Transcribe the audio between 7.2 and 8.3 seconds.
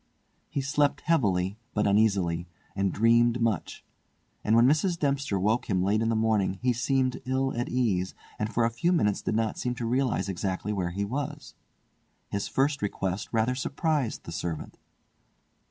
ill at ease,